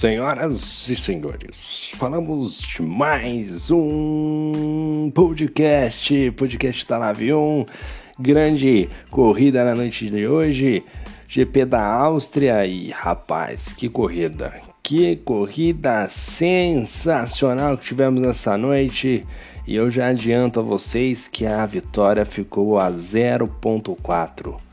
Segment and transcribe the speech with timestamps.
[0.00, 7.66] Senhoras e senhores, falamos de mais um podcast, podcast da Nave 1,
[8.18, 10.82] grande corrida na noite de hoje,
[11.28, 12.64] GP da Áustria.
[12.64, 19.26] E rapaz, que corrida, que corrida sensacional que tivemos nessa noite.
[19.66, 24.69] E eu já adianto a vocês que a vitória ficou a 0.4.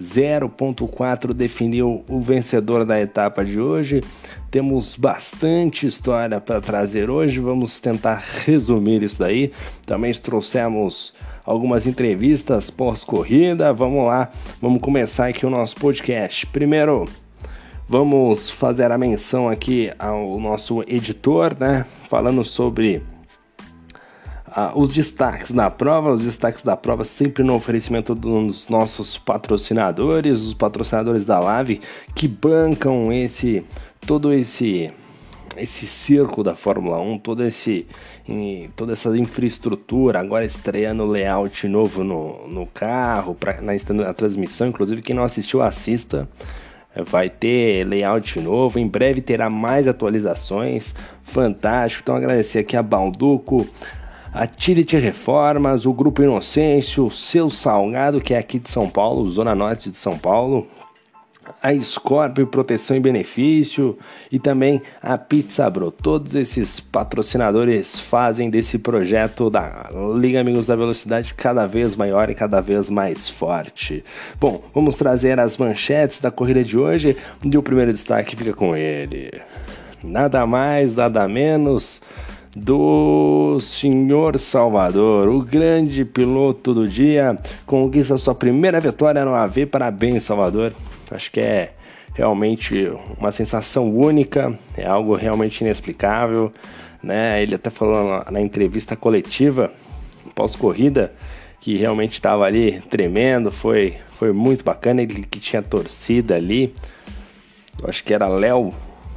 [0.00, 4.02] 0.4 definiu o vencedor da etapa de hoje.
[4.50, 9.52] Temos bastante história para trazer hoje, vamos tentar resumir isso daí.
[9.86, 11.12] Também trouxemos
[11.44, 13.72] algumas entrevistas pós-corrida.
[13.72, 16.46] Vamos lá, vamos começar aqui o nosso podcast.
[16.46, 17.04] Primeiro,
[17.88, 21.84] vamos fazer a menção aqui ao nosso editor, né?
[22.08, 23.02] Falando sobre
[24.52, 30.40] ah, os destaques da prova, os destaques da prova sempre no oferecimento dos nossos patrocinadores,
[30.40, 31.80] os patrocinadores da Live
[32.14, 33.64] que bancam esse
[34.06, 34.90] todo esse
[35.56, 37.86] esse circo da Fórmula 1, todo esse
[38.76, 45.02] toda essa infraestrutura, agora estreando layout novo no, no carro, pra, na, na transmissão, inclusive
[45.02, 46.28] quem não assistiu assista.
[47.06, 50.92] Vai ter layout novo, em breve terá mais atualizações.
[51.22, 52.02] Fantástico.
[52.02, 53.64] Então agradecer aqui a Balduco,
[54.32, 59.28] a Tirit Reformas, o Grupo Inocêncio, o Seu Salgado, que é aqui de São Paulo,
[59.28, 60.68] Zona Norte de São Paulo,
[61.60, 63.98] a Scorpio Proteção e Benefício
[64.30, 65.90] e também a Pizza Bro.
[65.90, 72.34] Todos esses patrocinadores fazem desse projeto da Liga Amigos da Velocidade cada vez maior e
[72.34, 74.04] cada vez mais forte.
[74.38, 78.76] Bom, vamos trazer as manchetes da corrida de hoje e o primeiro destaque fica com
[78.76, 79.32] ele.
[80.04, 82.00] Nada mais, nada menos
[82.54, 89.66] do senhor Salvador, o grande piloto do dia, conquista sua primeira vitória no AV.
[89.66, 90.72] Parabéns, Salvador.
[91.10, 91.72] Acho que é
[92.14, 96.52] realmente uma sensação única, é algo realmente inexplicável,
[97.02, 97.42] né?
[97.42, 99.70] Ele até falou na entrevista coletiva
[100.34, 101.12] pós-corrida
[101.60, 106.74] que realmente estava ali tremendo, foi foi muito bacana, ele que tinha torcida ali.
[107.82, 108.74] Eu acho que era Léo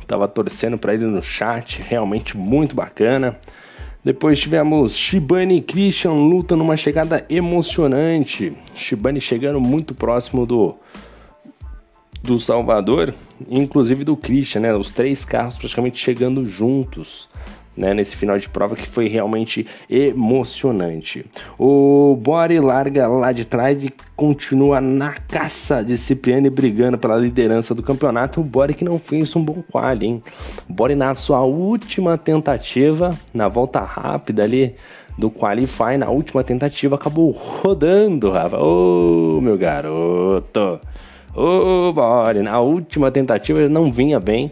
[0.08, 3.38] Tava torcendo para ele no chat, realmente muito bacana.
[4.04, 8.54] Depois tivemos Shibane e Christian luta numa chegada emocionante.
[8.76, 10.76] Shibane chegando muito próximo do
[12.22, 13.14] do Salvador,
[13.50, 14.74] inclusive do Christian, né?
[14.74, 17.28] Os três carros praticamente chegando juntos
[17.76, 21.26] né, nesse final de prova que foi realmente emocionante.
[21.58, 27.74] O Bore larga lá de trás e continua na caça de Cipriani brigando pela liderança
[27.74, 28.42] do campeonato.
[28.42, 30.24] O Bore que não fez um bom quali, hein?
[30.70, 34.76] Bore na sua última tentativa, na volta rápida ali
[35.18, 38.58] do Qualify, na última tentativa acabou rodando, Rafa.
[38.58, 40.80] Ô, oh, meu garoto!
[41.36, 44.52] Ô, oh, Bore, na última tentativa ele não vinha bem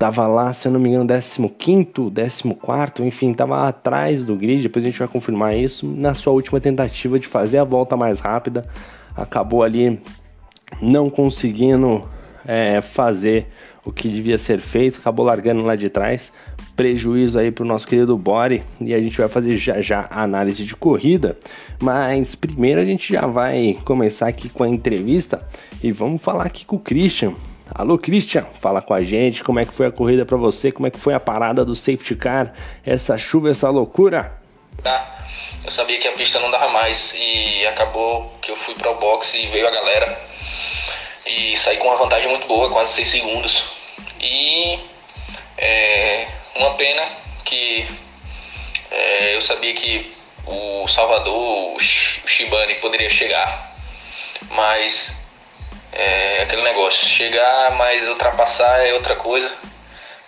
[0.00, 4.62] Tava lá, se eu não me engano, 15, 14, enfim, tava atrás do grid.
[4.62, 5.86] Depois a gente vai confirmar isso.
[5.86, 8.64] Na sua última tentativa de fazer a volta mais rápida,
[9.14, 10.00] acabou ali
[10.80, 12.02] não conseguindo
[12.46, 13.48] é, fazer
[13.84, 16.32] o que devia ser feito, acabou largando lá de trás.
[16.74, 20.22] Prejuízo aí para o nosso querido Bore e a gente vai fazer já já a
[20.22, 21.36] análise de corrida.
[21.78, 25.46] Mas primeiro a gente já vai começar aqui com a entrevista
[25.82, 27.34] e vamos falar aqui com o Christian.
[27.74, 30.86] Alô, Christian, fala com a gente, como é que foi a corrida para você, como
[30.88, 32.52] é que foi a parada do safety car,
[32.84, 34.32] essa chuva, essa loucura?
[34.82, 35.24] Tá,
[35.64, 38.98] eu sabia que a pista não dava mais e acabou que eu fui para o
[38.98, 40.20] box e veio a galera.
[41.24, 43.62] E saí com uma vantagem muito boa, quase 6 segundos.
[44.20, 44.80] E
[45.56, 46.26] é,
[46.56, 47.02] uma pena
[47.44, 47.86] que
[48.90, 50.12] é, eu sabia que
[50.44, 53.76] o Salvador, o Shibane poderia chegar,
[54.50, 55.19] mas
[55.92, 59.52] é aquele negócio, chegar, mas ultrapassar é outra coisa,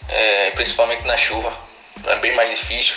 [0.09, 1.56] é, principalmente na chuva,
[2.06, 2.97] é bem mais difícil.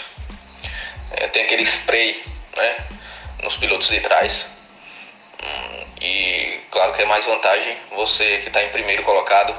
[1.11, 2.23] É, tem aquele spray
[2.57, 2.75] né,
[3.43, 4.45] nos pilotos de trás.
[5.43, 9.55] Hum, e claro que é mais vantagem você que está em primeiro colocado.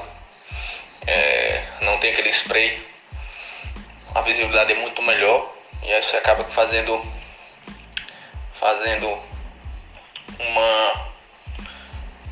[1.05, 2.85] É, não tem aquele spray,
[4.13, 7.01] a visibilidade é muito melhor e aí você acaba fazendo
[8.55, 9.07] fazendo
[10.39, 11.07] uma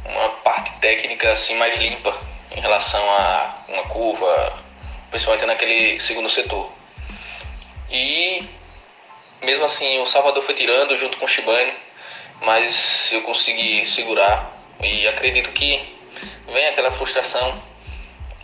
[0.05, 2.15] uma parte técnica assim mais limpa
[2.51, 4.63] em relação a uma curva,
[5.09, 6.71] principalmente naquele segundo setor.
[7.89, 8.47] E
[9.41, 11.73] mesmo assim o Salvador foi tirando junto com o Shibane,
[12.41, 14.51] mas eu consegui segurar.
[14.81, 15.95] E acredito que
[16.47, 17.53] vem aquela frustração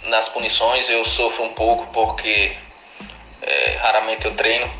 [0.03, 2.55] nas punições, eu sofro um pouco porque
[3.41, 4.71] é, raramente eu treino.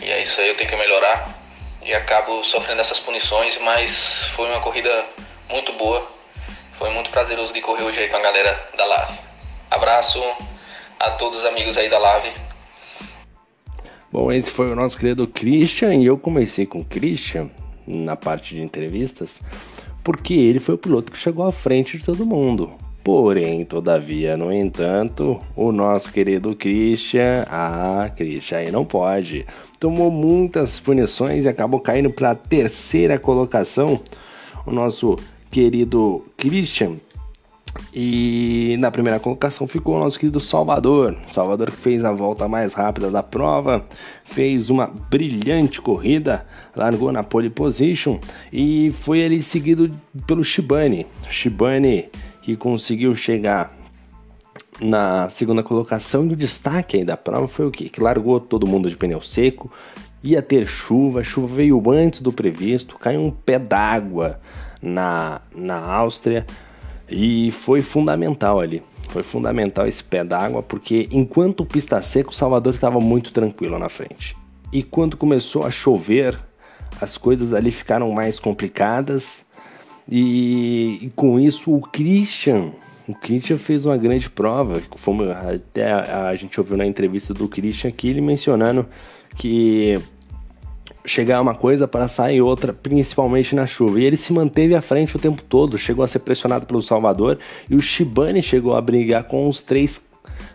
[0.00, 1.34] E é isso aí eu tenho que melhorar.
[1.82, 5.06] E acabo sofrendo essas punições, mas foi uma corrida
[5.50, 6.06] muito boa.
[6.78, 9.18] Foi muito prazeroso de correr hoje aí com a galera da Live.
[9.70, 10.22] Abraço,
[10.98, 12.30] a todos os amigos aí da live.
[14.10, 17.50] Bom, esse foi o nosso querido Christian e eu comecei com o Christian
[17.86, 19.40] na parte de entrevistas
[20.02, 22.70] porque ele foi o piloto que chegou à frente de todo mundo.
[23.02, 29.44] Porém, todavia, no entanto, o nosso querido Christian, ah, Christian aí não pode.
[29.80, 34.00] Tomou muitas punições e acabou caindo para a terceira colocação.
[34.64, 35.16] O nosso
[35.56, 36.96] querido Christian.
[37.94, 41.16] E na primeira colocação ficou o nosso querido Salvador.
[41.30, 43.82] Salvador que fez a volta mais rápida da prova,
[44.24, 48.18] fez uma brilhante corrida, largou na pole position
[48.52, 49.90] e foi ali seguido
[50.26, 51.06] pelo Shibane.
[51.30, 52.10] Shibane
[52.42, 53.74] que conseguiu chegar
[54.78, 57.88] na segunda colocação e o destaque aí da prova foi o quê?
[57.88, 59.72] Que largou todo mundo de pneu seco,
[60.22, 64.38] ia ter chuva, chuva veio antes do previsto, caiu um pé d'água
[64.82, 66.46] na, na Áustria
[67.08, 68.82] e foi fundamental ali.
[69.10, 73.78] Foi fundamental esse pé d'água porque enquanto o pista seco, o Salvador estava muito tranquilo
[73.78, 74.36] na frente.
[74.72, 76.38] E quando começou a chover,
[77.00, 79.44] as coisas ali ficaram mais complicadas
[80.08, 82.72] e, e, com isso o Christian,
[83.08, 84.80] o Christian fez uma grande prova.
[84.96, 88.86] Fomos, até a, a, gente ouviu na entrevista do Christian aqui ele mencionando
[89.36, 89.98] que
[91.06, 94.00] chegar uma coisa para sair outra, principalmente na chuva.
[94.00, 97.38] E ele se manteve à frente o tempo todo, chegou a ser pressionado pelo Salvador
[97.70, 100.02] e o Shibane chegou a brigar com os três,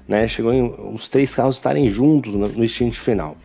[0.08, 0.28] né?
[0.28, 3.38] Chegou em, os três carros estarem juntos no, stint final.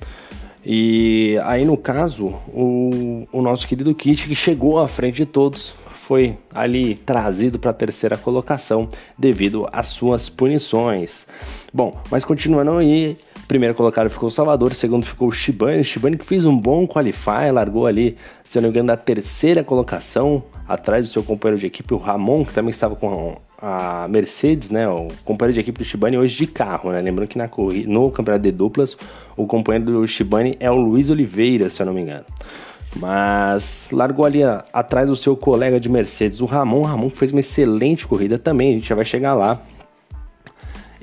[0.65, 5.73] E aí, no caso, o, o nosso querido Kit, que chegou à frente de todos,
[6.07, 8.89] foi ali trazido para a terceira colocação
[9.19, 11.27] devido às suas punições.
[11.73, 13.17] Bom, mas continuando aí,
[13.47, 17.51] primeiro colocado ficou o Salvador, segundo ficou o Shibane, Shibane que fez um bom qualify,
[17.53, 21.95] largou ali, se não me engano, da terceira colocação, atrás do seu companheiro de equipe,
[21.95, 26.19] o Ramon, que também estava com a Mercedes, né, o companheiro de equipe do Shibane
[26.19, 27.49] hoje de carro, né, lembrando que na
[27.87, 28.97] no campeonato de duplas,
[29.37, 32.25] o companheiro do Shibane é o Luiz Oliveira, se eu não me engano.
[32.99, 34.41] Mas largou ali
[34.73, 36.79] atrás do seu colega de Mercedes, o Ramon.
[36.81, 39.61] O Ramon fez uma excelente corrida também, a gente já vai chegar lá.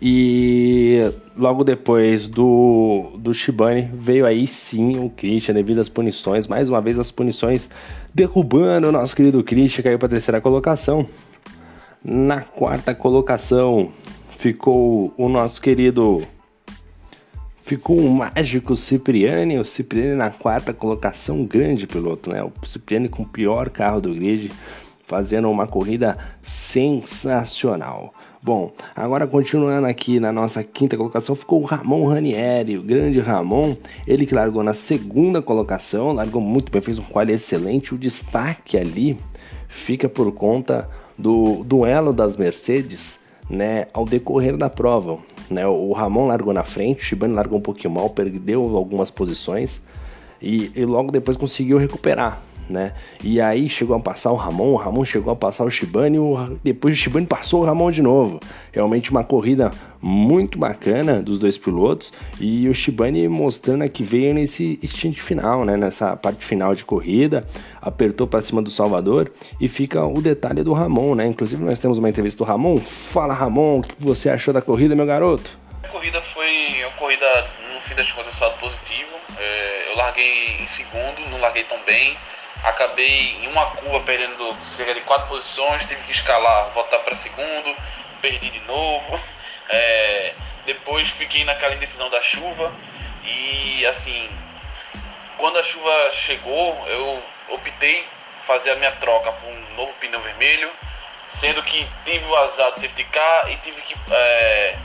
[0.02, 6.48] E logo depois do, do Shibane veio aí sim o Christian devido às punições.
[6.48, 7.70] Mais uma vez as punições
[8.14, 11.06] derrubando o nosso querido Christian, caiu para a terceira colocação.
[12.04, 13.90] Na quarta colocação
[14.38, 16.26] ficou o nosso querido
[17.64, 22.44] Ficou o mágico Cipriani, o Cipriani na quarta colocação, grande piloto, né?
[22.44, 24.52] O Cipriani com o pior carro do grid,
[25.06, 28.14] fazendo uma corrida sensacional.
[28.44, 33.76] Bom, agora continuando aqui na nossa quinta colocação, ficou o Ramon Ranieri, o grande Ramon,
[34.06, 37.96] ele que largou na segunda colocação, largou muito bem, fez um quali excelente.
[37.96, 39.18] O destaque ali
[39.70, 43.18] fica por conta do duelo das Mercedes
[43.50, 45.20] né, ao decorrer da prova.
[45.50, 49.82] Né, o Ramon largou na frente, o Shibane largou um pouquinho mal, perdeu algumas posições
[50.42, 52.94] e, e logo depois conseguiu recuperar né?
[53.24, 56.58] E aí chegou a passar o Ramon, o Ramon chegou a passar o Shibane, o,
[56.64, 58.40] depois o Shibane passou o Ramon de novo.
[58.72, 59.72] Realmente uma corrida
[60.02, 65.78] muito bacana dos dois pilotos e o Shibane mostrando que veio nesse instinto final, né?
[65.78, 67.46] Nessa parte final de corrida,
[67.82, 71.28] apertou para cima do Salvador e fica o detalhe do Ramon, né?
[71.28, 72.78] Inclusive nós temos uma entrevista do Ramon.
[72.78, 75.50] Fala Ramon, o que você achou da corrida, meu garoto?
[75.84, 77.26] A corrida foi uma corrida,
[77.74, 79.12] no fim das contas, positivo.
[79.38, 82.16] É, eu larguei em segundo, não larguei tão bem
[82.64, 87.76] acabei em uma curva perdendo cerca de quatro posições, tive que escalar, voltar para segundo,
[88.22, 89.20] perdi de novo.
[89.70, 92.72] É, depois fiquei naquela indecisão da chuva
[93.24, 94.30] e assim,
[95.38, 98.06] quando a chuva chegou, eu optei
[98.46, 100.70] fazer a minha troca por um novo pneu vermelho,
[101.28, 104.76] sendo que tive o azar do safety car e tive que é,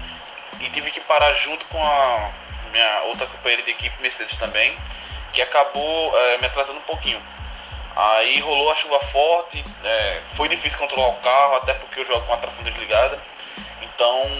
[0.60, 2.30] e tive que parar junto com a
[2.70, 4.76] minha outra companheira de equipe Mercedes também,
[5.32, 7.20] que acabou é, me atrasando um pouquinho.
[7.98, 12.24] Aí rolou a chuva forte, é, foi difícil controlar o carro, até porque eu jogo
[12.26, 13.20] com a tração desligada.
[13.82, 14.30] Então,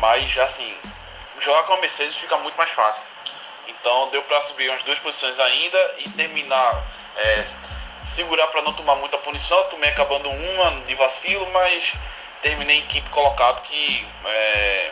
[0.00, 0.74] mas assim,
[1.40, 3.04] jogar com a Mercedes fica muito mais fácil.
[3.68, 6.82] Então deu para subir umas duas posições ainda e terminar,
[7.16, 7.44] é,
[8.14, 9.62] segurar para não tomar muita punição.
[9.64, 11.92] Tomei acabando uma de vacilo, mas
[12.40, 14.90] terminei em quinto colocado, que é,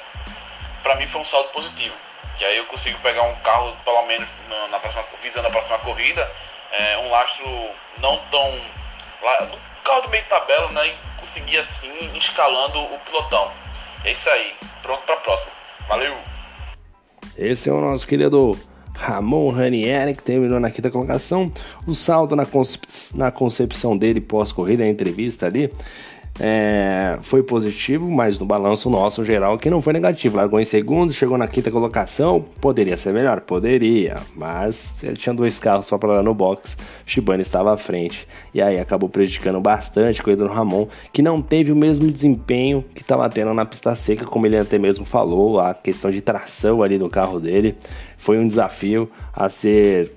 [0.83, 1.95] para mim foi um saldo positivo.
[2.37, 4.29] Que aí eu consigo pegar um carro, pelo menos
[4.71, 6.31] na próxima, visando a próxima corrida,
[6.73, 7.47] é, um lastro
[7.99, 8.51] não tão.
[8.51, 10.89] no carro do meio de tabela, né?
[10.89, 13.51] E conseguir assim escalando o pilotão.
[14.05, 14.55] É isso aí.
[14.83, 15.53] Pronto para a próxima.
[15.89, 16.17] Valeu!
[17.37, 18.59] Esse é o nosso querido
[18.95, 21.53] Ramon Ranieri, que terminou na quinta colocação.
[21.87, 25.73] O salto na, concep na concepção dele pós-corrida, a entrevista ali,
[26.41, 30.37] é, foi positivo, mas no balanço nosso geral que não foi negativo.
[30.37, 35.59] Largou em segundo, chegou na quinta colocação, poderia ser melhor, poderia, mas ele tinha dois
[35.59, 38.27] carros só para lá no box, Shibane estava à frente.
[38.55, 43.03] E aí acabou prejudicando bastante corrida do Ramon, que não teve o mesmo desempenho que
[43.03, 46.99] estava tendo na pista seca, como ele até mesmo falou, a questão de tração ali
[46.99, 47.77] no carro dele.
[48.17, 50.13] Foi um desafio a ser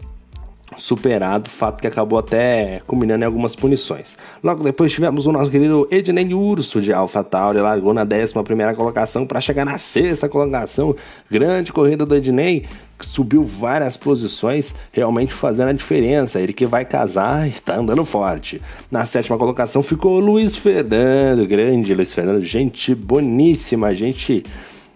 [0.77, 4.17] superado, fato que acabou até culminando em algumas punições.
[4.44, 8.34] Logo depois tivemos o nosso querido Ednei Urso de AlphaTauri, largou na 11
[8.75, 10.96] colocação para chegar na sexta colocação.
[11.29, 12.65] Grande corrida do Ednei,
[13.00, 16.39] subiu várias posições, realmente fazendo a diferença.
[16.39, 18.62] Ele que vai casar e tá andando forte.
[18.89, 24.44] Na sétima colocação ficou o Luiz Fernando, grande Luiz Fernando, gente boníssima, gente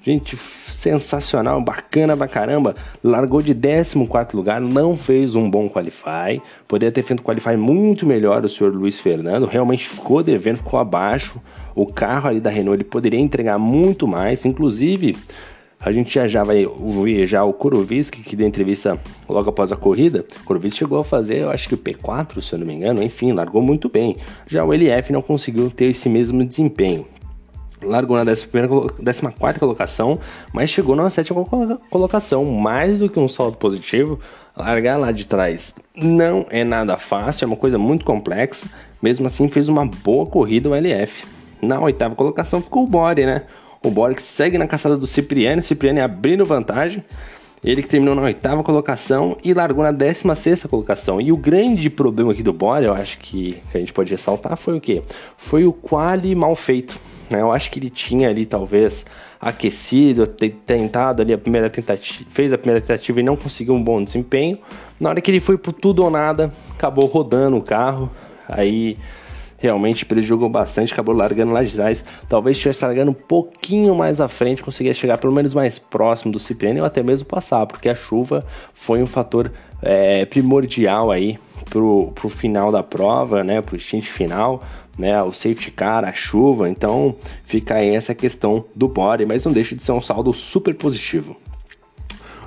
[0.02, 2.74] Gente, sensacional, bacana pra caramba.
[3.04, 3.96] Largou de 14
[4.34, 6.42] lugar, não fez um bom qualify.
[6.70, 9.46] Poderia ter feito um qualify muito melhor o senhor Luiz Fernando.
[9.46, 11.42] Realmente ficou devendo, ficou abaixo.
[11.76, 14.46] O carro ali da Renault ele poderia entregar muito mais.
[14.46, 15.18] Inclusive,
[15.78, 19.76] a gente já, já vai ouvir já o Kuroviski, que deu entrevista logo após a
[19.76, 20.24] corrida.
[20.42, 23.04] O Kuroviski chegou a fazer, eu acho que o P4, se eu não me engano.
[23.04, 24.16] Enfim, largou muito bem.
[24.48, 27.06] Já o LF não conseguiu ter esse mesmo desempenho
[27.82, 30.20] largou na 14 colocação,
[30.54, 31.46] mas chegou na sétima
[31.90, 34.20] colocação, mais do que um saldo positivo.
[34.56, 38.68] Largar lá de trás não é nada fácil, é uma coisa muito complexa.
[39.02, 41.26] Mesmo assim, fez uma boa corrida o LF.
[41.62, 43.44] Na oitava colocação ficou o Bore, né?
[43.82, 47.04] O Bore que segue na caçada do Cipriani, Cipriani abrindo vantagem.
[47.64, 51.20] Ele que terminou na oitava colocação e largou na décima sexta colocação.
[51.20, 54.56] E o grande problema aqui do Bore, eu acho que, que a gente pode ressaltar,
[54.56, 55.04] foi o quê?
[55.38, 56.98] Foi o quali mal feito
[57.30, 57.42] né?
[57.42, 59.06] Eu acho que ele tinha ali talvez
[59.40, 64.04] aquecido, tentado ali a primeira tentativa, fez a primeira tentativa e não conseguiu um bom
[64.04, 64.58] desempenho.
[65.00, 68.10] Na hora que ele foi pro tudo ou nada, acabou rodando o carro.
[68.48, 68.98] Aí
[69.60, 72.04] realmente prejudicou bastante, acabou largando lá de trás.
[72.28, 76.40] Talvez estivesse largando um pouquinho mais à frente, conseguia chegar pelo menos mais próximo do
[76.40, 79.52] Cipriano ou até mesmo passar, porque a chuva foi um fator
[79.82, 81.38] é, primordial aí
[81.70, 84.64] pro, pro final da prova, né, pro stint final
[85.00, 89.54] né, o safety car, a chuva, então fica aí essa questão do body, mas não
[89.54, 91.38] deixa de ser um saldo super positivo.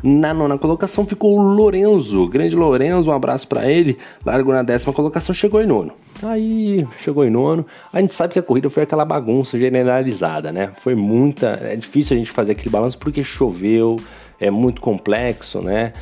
[0.02, 3.99] Na nona colocação ficou o Lorenzo, grande Lorenzo, um abraço para ele.
[4.26, 5.92] Largou na décima colocação, chegou em nono.
[6.23, 7.64] Aí chegou em nono.
[7.92, 10.73] A gente sabe que a corrida foi aquela bagunça generalizada, né?
[10.78, 11.61] Foi muita.
[11.62, 13.97] É difícil a gente fazer aquele balanço porque choveu,
[14.40, 15.92] é muito complexo, né?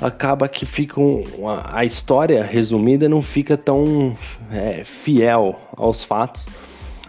[0.00, 1.24] acaba que fica um,
[1.64, 4.16] a história resumida não fica tão
[4.52, 6.46] é, fiel aos fatos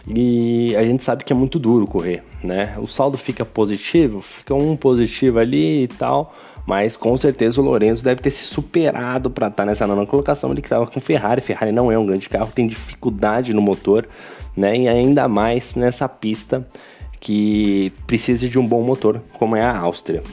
[0.10, 2.76] e a gente sabe que é muito duro correr, né?
[2.80, 6.34] O saldo fica positivo, fica um positivo ali e tal,
[6.66, 10.52] mas com certeza o Lourenço deve ter se superado para estar tá nessa nona colocação.
[10.52, 14.08] Ele que estava com Ferrari, Ferrari não é um grande carro, tem dificuldade no motor,
[14.58, 14.76] né?
[14.76, 16.68] E ainda mais nessa pista
[17.20, 20.24] que precisa de um bom motor, como é a Áustria.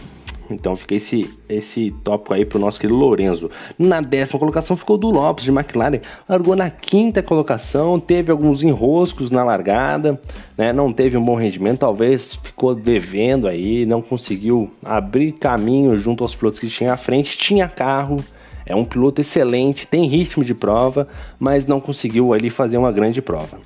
[0.51, 3.51] Então fica esse, esse tópico aí pro nosso querido Lorenzo.
[3.79, 6.01] Na décima colocação ficou do Lopes de McLaren.
[6.29, 10.21] Largou na quinta colocação, teve alguns enroscos na largada,
[10.57, 10.73] né?
[10.73, 16.35] Não teve um bom rendimento, talvez ficou devendo aí, não conseguiu abrir caminho junto aos
[16.35, 17.37] pilotos que tinha à frente.
[17.37, 18.17] Tinha carro,
[18.65, 23.21] é um piloto excelente, tem ritmo de prova, mas não conseguiu ali fazer uma grande
[23.23, 23.59] prova.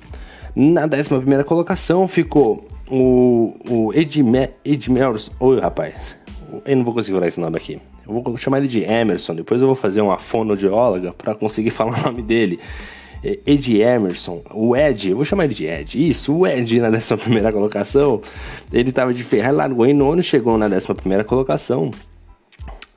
[0.55, 5.31] Na 11 colocação ficou o, o Edmers.
[5.39, 6.20] Oi, rapaz
[6.65, 7.79] eu não vou conseguir falar esse nome aqui.
[8.07, 9.35] Eu vou chamar ele de Emerson.
[9.35, 12.59] Depois eu vou fazer uma fonoaudióloga para conseguir falar o nome dele.
[13.23, 16.09] É, Ed Emerson, o Ed, eu vou chamar ele de Ed.
[16.09, 18.21] Isso, o Ed na 11 primeira colocação.
[18.73, 21.91] Ele tava de Ferrari, largou em nono, chegou na 11 primeira colocação.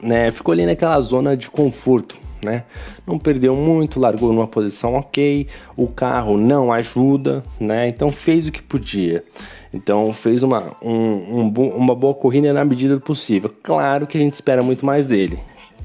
[0.02, 2.16] Né, ficou ali naquela zona de conforto.
[2.44, 2.64] Né?
[3.06, 5.46] Não perdeu muito, largou numa posição ok,
[5.76, 7.88] o carro não ajuda, né?
[7.88, 9.24] Então fez o que podia.
[9.72, 13.52] Então fez uma, um, um, uma boa corrida na medida do possível.
[13.62, 15.38] Claro que a gente espera muito mais dele.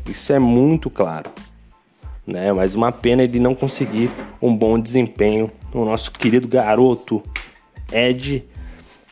[0.07, 1.31] Isso é muito claro.
[2.27, 2.51] Né?
[2.51, 4.11] Mas uma pena ele não conseguir
[4.41, 7.23] um bom desempenho no nosso querido garoto
[7.91, 8.43] Ed,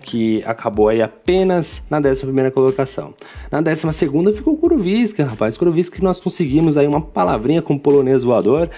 [0.07, 2.23] que acabou aí apenas na 11
[2.53, 3.13] colocação.
[3.51, 5.57] Na 12 ficou o Kuroviska, rapaz.
[5.57, 8.69] Kuroviska que nós conseguimos aí uma palavrinha com o polonês voador.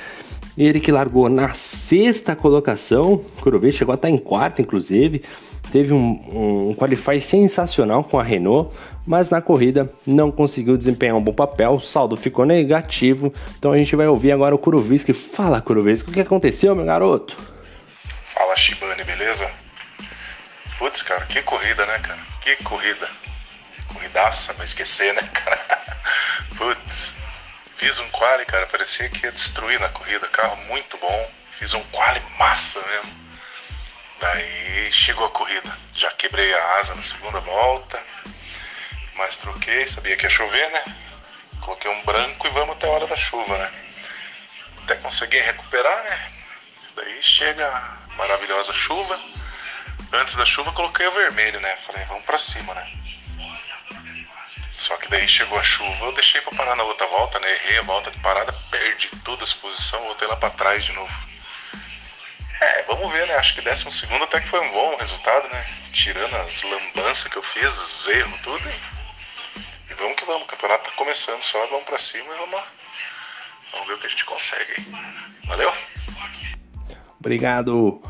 [0.58, 5.22] Ele que largou na sexta colocação, Kuroviska chegou a estar em quarto, inclusive
[5.72, 11.22] teve um, um qualify sensacional com a Renault, mas na corrida não conseguiu desempenhar um
[11.22, 13.32] bom papel, o saldo ficou negativo.
[13.60, 15.14] Então a gente vai ouvir agora o Kuroviski.
[15.14, 17.38] Fala, Kuroviski, o que aconteceu, meu garoto?
[18.34, 19.48] Fala, Shibane, beleza?
[20.80, 22.20] Putz, cara, que corrida, né, cara?
[22.42, 23.08] Que corrida.
[23.90, 25.60] Corridaça, não esquecer, né, cara?
[26.58, 27.14] Putz,
[27.76, 30.28] fiz um quali, cara, parecia que ia destruir na corrida.
[30.30, 31.32] Carro muito bom.
[31.60, 33.20] Fiz um quali massa mesmo
[34.22, 35.70] Daí chegou a corrida.
[35.94, 38.02] Já quebrei a asa na segunda volta,
[39.16, 40.84] mas troquei, sabia que ia chover, né?
[41.62, 43.72] Coloquei um branco e vamos até a hora da chuva, né?
[44.84, 46.32] Até conseguir recuperar, né?
[46.96, 49.20] Daí chega a maravilhosa chuva.
[50.12, 51.76] Antes da chuva coloquei o vermelho, né?
[51.78, 52.92] Falei, vamos pra cima, né?
[54.72, 57.52] Só que daí chegou a chuva, eu deixei pra parar na outra volta, né?
[57.52, 61.30] Errei a volta de parada, perdi toda a exposição, voltei lá pra trás de novo.
[62.62, 63.36] É, vamos ver, né?
[63.36, 65.66] Acho que 12 segundo até que foi um bom resultado, né?
[65.94, 68.70] Tirando as lambanças que eu fiz, os erros, tudo.
[69.90, 72.62] E vamos que vamos, o campeonato tá começando só, vamos pra cima e vamos.
[73.72, 74.88] Vamos ver o que a gente consegue.
[75.46, 75.74] Valeu?
[77.20, 78.02] Obrigado,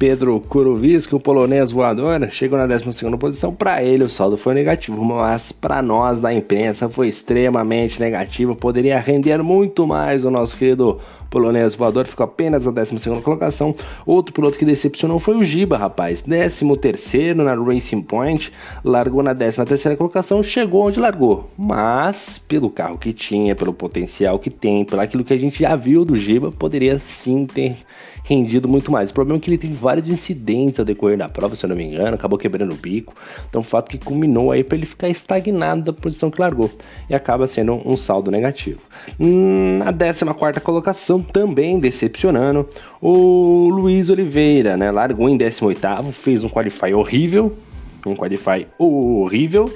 [0.00, 2.88] Pedro Kuroviski, o polonês voador, chegou na 12
[3.18, 3.54] posição.
[3.54, 8.56] Para ele, o saldo foi negativo, mas para nós da imprensa foi extremamente negativo.
[8.56, 10.98] Poderia render muito mais o nosso querido
[11.30, 13.74] polonês voador, ficou apenas na 12 colocação.
[14.04, 16.20] Outro piloto que decepcionou foi o Giba, rapaz.
[16.20, 16.64] 13
[17.36, 18.52] na Racing Point,
[18.84, 21.48] largou na 13 colocação, chegou onde largou.
[21.56, 25.76] Mas, pelo carro que tinha, pelo potencial que tem, pelo aquilo que a gente já
[25.76, 27.76] viu do Giba, poderia sim ter
[28.22, 29.10] rendido muito mais.
[29.10, 31.76] O problema é que ele teve vários incidentes ao decorrer da prova, se eu não
[31.76, 33.14] me engano, acabou quebrando o bico.
[33.48, 36.70] Então, fato que culminou aí para ele ficar estagnado da posição que largou
[37.08, 38.80] e acaba sendo um saldo negativo.
[39.18, 42.68] Na 14 colocação, também decepcionando,
[43.00, 44.90] o Luiz Oliveira, né?
[44.90, 45.80] Largou em 18,
[46.12, 47.56] fez um qualify horrível,
[48.06, 49.66] um qualify horrível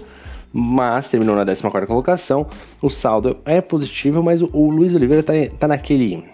[0.56, 2.46] mas terminou na 14 colocação.
[2.80, 6.24] O saldo é positivo, mas o, Luiz Oliveira tá, tá naquele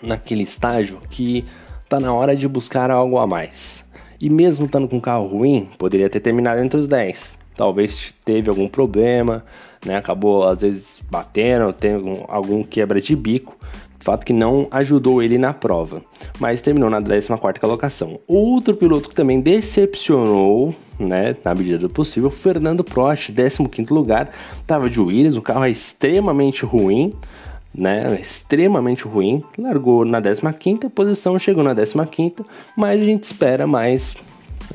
[0.00, 1.44] naquele estágio que
[1.88, 3.84] tá na hora de buscar algo a mais.
[4.20, 7.36] E mesmo estando com um carro ruim, poderia ter terminado entre os 10.
[7.56, 9.44] Talvez teve algum problema,
[9.84, 9.96] né?
[9.96, 13.56] Acabou às vezes batendo, algum, algum quebra de bico.
[14.00, 16.02] Fato que não ajudou ele na prova,
[16.38, 17.28] mas terminou na 14
[17.60, 18.18] colocação.
[18.26, 24.88] Outro piloto que também decepcionou, né, na medida do possível, Fernando Prost, 15 lugar, estava
[24.88, 27.14] de Williams, o carro é extremamente ruim,
[27.74, 32.34] né, extremamente ruim, largou na 15 posição, chegou na 15
[32.74, 34.16] mas a gente espera mais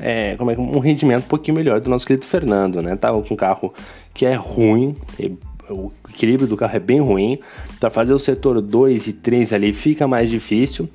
[0.00, 3.34] é, como é, um rendimento um pouquinho melhor do nosso querido Fernando, né, tava com
[3.34, 3.74] um carro
[4.14, 4.96] que é ruim,
[5.68, 7.38] o equilíbrio do carro é bem ruim,
[7.80, 10.88] para fazer o setor 2 e 3 ali fica mais difícil,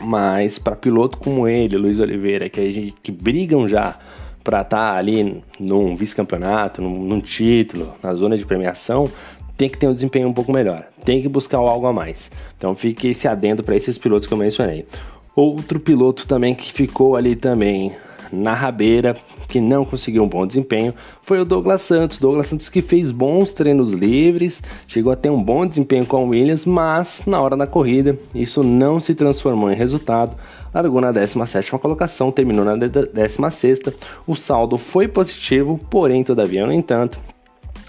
[0.00, 3.98] mas para piloto como ele, Luiz Oliveira, que, a gente, que brigam já
[4.44, 9.10] para estar tá ali num vice-campeonato, num, num título, na zona de premiação,
[9.56, 12.30] tem que ter um desempenho um pouco melhor, tem que buscar algo a mais.
[12.56, 14.86] Então fique esse adendo para esses pilotos que eu mencionei.
[15.34, 17.92] Outro piloto também que ficou ali também
[18.32, 19.16] na rabeira,
[19.48, 22.18] que não conseguiu um bom desempenho, foi o Douglas Santos.
[22.18, 26.28] Douglas Santos que fez bons treinos livres, chegou a ter um bom desempenho com o
[26.28, 30.36] Williams, mas na hora da corrida isso não se transformou em resultado.
[30.72, 33.80] Largou na 17 colocação, terminou na 16.
[34.26, 37.18] O saldo foi positivo, porém, todavia, no entanto,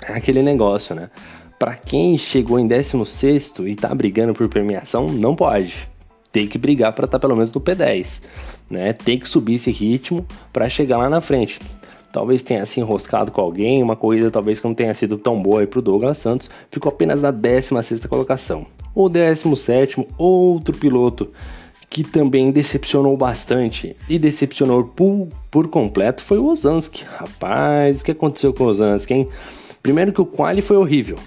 [0.02, 1.10] é aquele negócio, né?
[1.60, 5.90] para quem chegou em 16 e tá brigando por premiação, não pode.
[6.32, 8.22] Tem que brigar para estar tá pelo menos no P10,
[8.70, 8.94] né?
[8.94, 11.60] Tem que subir esse ritmo para chegar lá na frente.
[12.12, 15.66] Talvez tenha se enroscado com alguém, uma corrida talvez que não tenha sido tão boa
[15.68, 18.66] para o Douglas Santos, ficou apenas na 16 colocação.
[18.96, 21.32] O 17 outro piloto
[21.90, 27.04] que também decepcionou bastante e decepcionou por, por completo foi o Ozanski.
[27.04, 29.30] Rapaz, o que aconteceu com o Ozanski, hein?
[29.82, 31.18] Primeiro que o quali foi horrível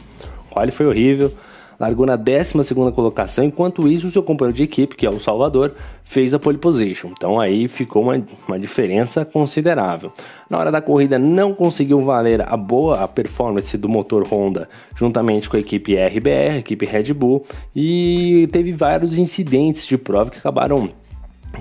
[0.52, 1.32] quali foi horrível,
[1.82, 2.54] largou na 12
[2.94, 6.56] colocação, enquanto isso o seu companheiro de equipe, que é o Salvador, fez a pole
[6.56, 7.08] position.
[7.10, 10.12] Então aí ficou uma, uma diferença considerável.
[10.48, 15.56] Na hora da corrida não conseguiu valer a boa performance do motor Honda juntamente com
[15.56, 20.88] a equipe RBR, a equipe Red Bull, e teve vários incidentes de prova que acabaram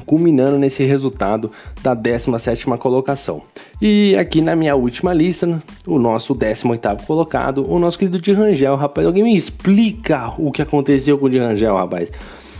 [0.05, 1.51] culminando nesse resultado
[1.81, 3.41] da 17ª colocação.
[3.81, 8.75] E aqui na minha última lista, o nosso 18º colocado, o nosso querido de Rangel,
[8.75, 12.11] rapaz, alguém me explica o que aconteceu com o de Rangel, rapaz.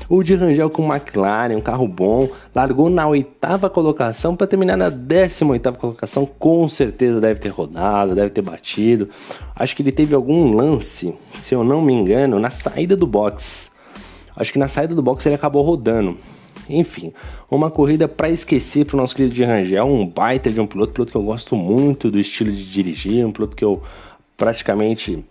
[0.10, 4.92] O de Rangel com McLaren, um carro bom, largou na oitava colocação para terminar na
[4.92, 9.08] 18ª colocação, com certeza deve ter rodado, deve ter batido.
[9.56, 13.72] Acho que ele teve algum lance, se eu não me engano, na saída do box.
[14.36, 16.18] Acho que na saída do box ele acabou rodando.
[16.70, 17.14] Enfim,
[17.50, 20.94] uma corrida para esquecer para o nosso querido de Rangel, um baita de um piloto,
[20.94, 23.82] piloto que eu gosto muito do estilo de dirigir, um piloto que eu
[24.38, 25.24] praticamente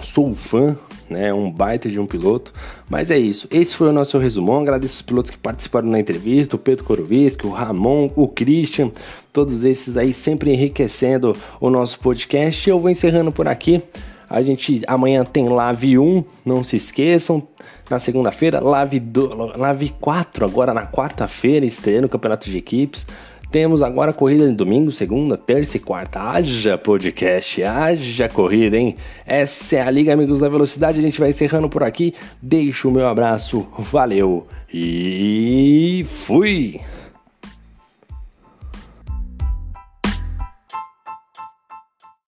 [0.00, 0.76] sou fã,
[1.10, 1.32] né?
[1.32, 2.52] Um baita de um piloto.
[2.88, 3.46] Mas é isso.
[3.50, 4.60] Esse foi o nosso resumão.
[4.60, 8.90] Agradeço os pilotos que participaram na entrevista: o Pedro Koroviski, o Ramon, o Christian,
[9.32, 12.68] todos esses aí sempre enriquecendo o nosso podcast.
[12.68, 13.82] Eu vou encerrando por aqui.
[14.32, 17.46] A gente amanhã tem Live 1, não se esqueçam.
[17.90, 23.06] Na segunda-feira, Live, do, Live 4, agora na quarta-feira, estreia no Campeonato de Equipes.
[23.50, 26.18] Temos agora corrida de domingo, segunda, terça e quarta.
[26.18, 28.96] Haja podcast, haja corrida, hein?
[29.26, 30.98] Essa é a Liga Amigos da Velocidade.
[30.98, 32.14] A gente vai encerrando por aqui.
[32.40, 36.80] Deixo o meu abraço, valeu e fui!